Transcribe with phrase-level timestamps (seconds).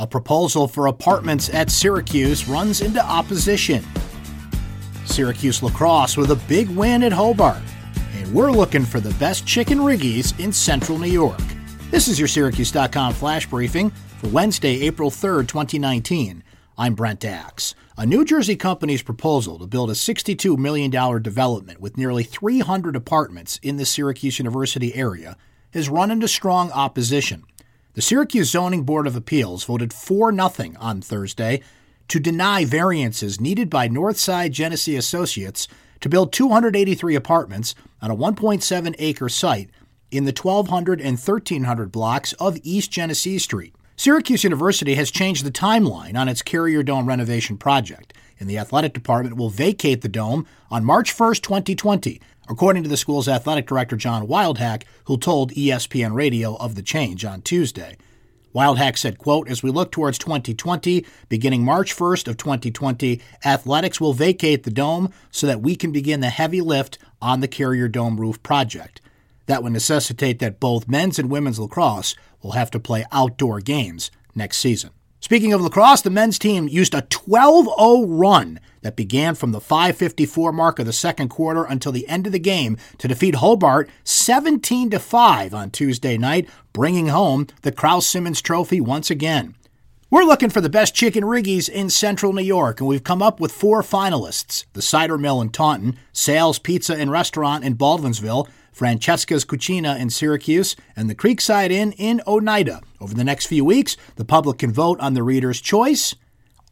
[0.00, 3.84] A proposal for apartments at Syracuse runs into opposition.
[5.04, 7.60] Syracuse lacrosse with a big win at Hobart.
[8.14, 11.42] And we're looking for the best chicken riggies in central New York.
[11.90, 16.44] This is your Syracuse.com flash briefing for Wednesday, April 3rd, 2019.
[16.78, 17.74] I'm Brent Axe.
[17.98, 20.90] A New Jersey company's proposal to build a $62 million
[21.20, 25.36] development with nearly 300 apartments in the Syracuse University area
[25.74, 27.44] has run into strong opposition.
[27.94, 31.60] The Syracuse Zoning Board of Appeals voted 4 0 on Thursday
[32.06, 35.66] to deny variances needed by Northside Genesee Associates
[36.00, 39.70] to build 283 apartments on a 1.7 acre site
[40.12, 43.74] in the 1200 and 1300 blocks of East Genesee Street.
[43.96, 48.92] Syracuse University has changed the timeline on its Carrier Dome renovation project, and the athletic
[48.92, 52.20] department will vacate the dome on March 1, 2020,
[52.50, 57.24] according to the school's athletic director John Wildhack, who told ESPN Radio of the change
[57.24, 57.96] on Tuesday.
[58.52, 64.12] Wildhack said, quote, as we look towards 2020, beginning March 1st of 2020, athletics will
[64.12, 68.20] vacate the dome so that we can begin the heavy lift on the Carrier Dome
[68.20, 69.00] roof project.
[69.46, 74.10] That would necessitate that both men's and women's lacrosse will have to play outdoor games
[74.34, 74.90] next season.
[75.20, 79.60] Speaking of lacrosse, the men's team used a 12 0 run that began from the
[79.60, 83.90] 554 mark of the second quarter until the end of the game to defeat Hobart
[84.04, 89.54] 17 5 on Tuesday night, bringing home the Kraus Simmons Trophy once again.
[90.08, 93.38] We're looking for the best chicken riggies in central New York, and we've come up
[93.38, 99.44] with four finalists the Cider Mill in Taunton, Sales Pizza and Restaurant in Baldwinsville, Francesca's
[99.44, 102.80] Cucina in Syracuse, and the Creekside Inn in Oneida.
[103.00, 106.14] Over the next few weeks, the public can vote on the reader's choice.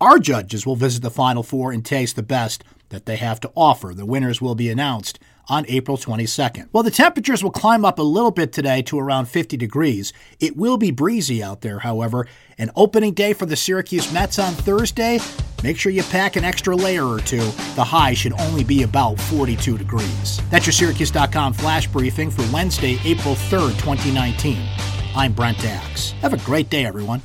[0.00, 3.52] Our judges will visit the Final Four and taste the best that they have to
[3.54, 3.92] offer.
[3.94, 6.68] The winners will be announced on April 22nd.
[6.72, 10.12] Well, the temperatures will climb up a little bit today to around 50 degrees.
[10.40, 12.26] It will be breezy out there, however.
[12.58, 15.20] An opening day for the Syracuse Mets on Thursday.
[15.64, 17.50] Make sure you pack an extra layer or two.
[17.74, 20.40] The high should only be about 42 degrees.
[20.50, 24.56] That's your Syracuse.com flash briefing for Wednesday, April 3rd, 2019.
[25.16, 26.12] I'm Brent Axe.
[26.22, 27.22] Have a great day, everyone.